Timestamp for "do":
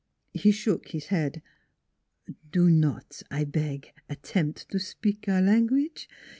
2.51-2.71